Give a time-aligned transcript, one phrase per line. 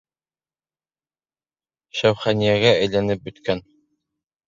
[2.01, 3.67] Шәүхәүәнигә әйләнеп бөткән.